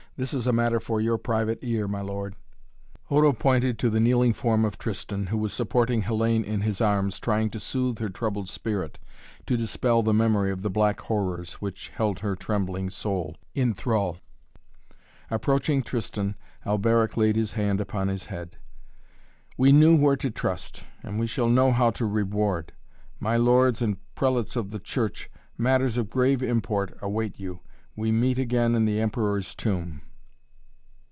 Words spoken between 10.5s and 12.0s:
of the black horrors which